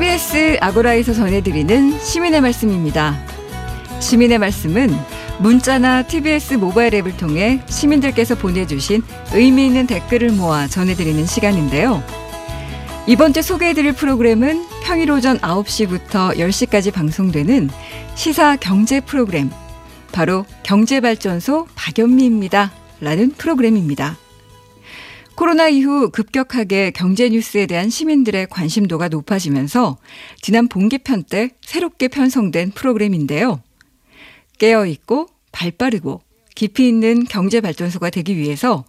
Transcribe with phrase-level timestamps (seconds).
[0.00, 3.22] TBS 아고라에서 전해드리는 시민의 말씀입니다.
[4.00, 4.88] 시민의 말씀은
[5.40, 9.02] 문자나 TBS 모바일 앱을 통해 시민들께서 보내주신
[9.34, 12.02] 의미 있는 댓글을 모아 전해드리는 시간인데요.
[13.06, 17.68] 이번 주 소개해드릴 프로그램은 평일 오전 9시부터 10시까지 방송되는
[18.14, 19.50] 시사 경제 프로그램,
[20.12, 22.72] 바로 경제발전소 박연미입니다.
[23.02, 24.16] 라는 프로그램입니다.
[25.34, 29.96] 코로나 이후 급격하게 경제 뉴스에 대한 시민들의 관심도가 높아지면서
[30.42, 33.62] 지난 분기편 때 새롭게 편성된 프로그램인데요.
[34.58, 36.20] 깨어있고 발 빠르고
[36.54, 38.84] 깊이 있는 경제 발전소가 되기 위해서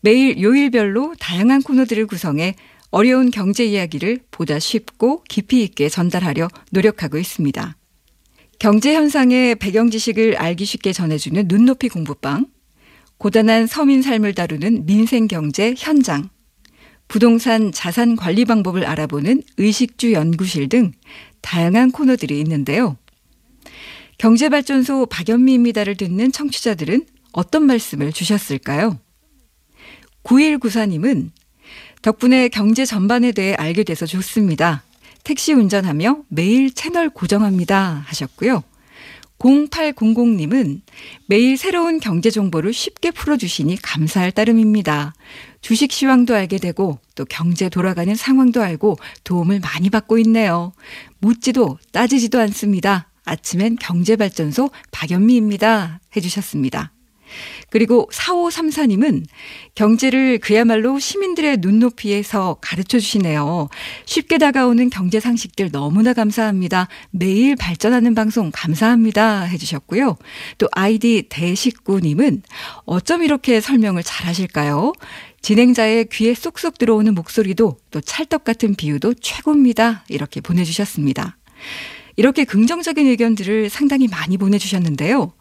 [0.00, 2.54] 매일 요일별로 다양한 코너들을 구성해
[2.90, 7.76] 어려운 경제 이야기를 보다 쉽고 깊이 있게 전달하려 노력하고 있습니다.
[8.58, 12.46] 경제 현상의 배경 지식을 알기 쉽게 전해주는 눈높이 공부방,
[13.18, 16.28] 고단한 서민 삶을 다루는 민생 경제 현장,
[17.08, 20.92] 부동산 자산 관리 방법을 알아보는 의식주 연구실 등
[21.40, 22.96] 다양한 코너들이 있는데요.
[24.18, 28.98] 경제발전소 박연미입니다를 듣는 청취자들은 어떤 말씀을 주셨을까요?
[30.22, 31.30] 9194님은
[32.02, 34.82] 덕분에 경제 전반에 대해 알게 돼서 좋습니다.
[35.24, 38.62] 택시 운전하며 매일 채널 고정합니다 하셨고요.
[39.44, 40.80] 0800님은
[41.26, 45.12] 매일 새로운 경제 정보를 쉽게 풀어주시니 감사할 따름입니다.
[45.60, 50.72] 주식 시황도 알게 되고 또 경제 돌아가는 상황도 알고 도움을 많이 받고 있네요.
[51.18, 53.10] 묻지도 따지지도 않습니다.
[53.26, 56.00] 아침엔 경제발전소 박연미입니다.
[56.16, 56.92] 해주셨습니다.
[57.70, 59.24] 그리고 4534님은
[59.74, 63.68] 경제를 그야말로 시민들의 눈높이에서 가르쳐 주시네요.
[64.04, 66.88] 쉽게 다가오는 경제 상식들 너무나 감사합니다.
[67.10, 69.42] 매일 발전하는 방송 감사합니다.
[69.42, 70.16] 해주셨고요.
[70.58, 72.42] 또 아이디 대식구님은
[72.84, 74.92] 어쩜 이렇게 설명을 잘 하실까요?
[75.42, 80.04] 진행자의 귀에 쏙쏙 들어오는 목소리도 또 찰떡 같은 비유도 최고입니다.
[80.08, 81.36] 이렇게 보내주셨습니다.
[82.16, 85.32] 이렇게 긍정적인 의견들을 상당히 많이 보내주셨는데요.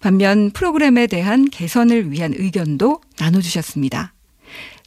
[0.00, 4.14] 반면 프로그램에 대한 개선을 위한 의견도 나눠주셨습니다.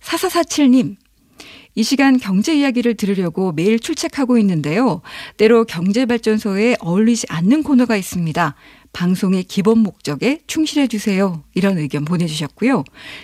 [0.01, 0.95] 4447님,
[1.75, 5.01] 이 시간 경제 이야기를 들으려고 매일 출첵하고 있는데요.
[5.37, 8.55] 때로 경제발전소에 어울리지 않는 코너가 있습니다.
[8.93, 11.43] 방송의 기본 목적에 충실해 주세요.
[11.53, 12.83] 이런 의견 보내주셨고요.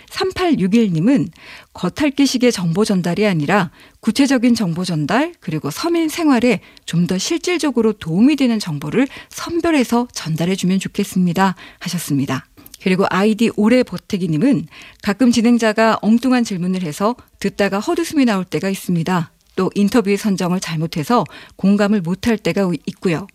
[0.10, 1.30] 3861님은
[1.74, 3.72] 겉핥기식의 정보 전달이 아니라
[4.02, 10.80] 구체적인 정보 전달 그리고 서민 생활에 좀 더 실질적으로 도움이 되는 정보를 선별해서 전달해 주면
[10.80, 11.56] 좋겠습니다.
[11.80, 12.46] 하셨습니다.
[12.82, 14.68] 그리고 아이디 오래 버태기님은
[15.02, 19.32] 가끔 진행자가 엉뚱한 질문을 해서 듣다가 헛웃음이 나올 때가 있습니다.
[19.60, 21.26] 또 인터뷰 선정을 잘못해서
[21.58, 23.28] 공감을 못할 때가 있고요.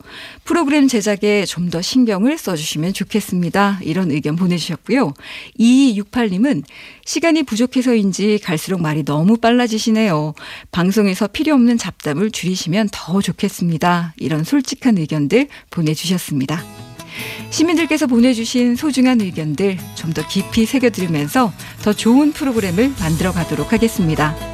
[0.44, 3.80] 프로그램 제작에 좀 더 신경을 써주시면 좋겠습니다.
[3.82, 5.12] 이런 의견 보내주셨고요.
[5.58, 6.62] 2268님은
[7.04, 10.34] 시간이 부족해서인지 갈수록 말이 너무 빨라지시네요.
[10.70, 14.14] 방송에서 필요 없는 잡담을 줄이시면 더 좋겠습니다.
[14.16, 16.64] 이런 솔직한 의견들 보내주셨습니다.
[17.50, 21.52] 시민들께서 보내주신 소중한 의견들 좀 더 깊이 새겨들으면서
[21.82, 24.53] 더 좋은 프로그램을 만들어 가도록 하겠습니다.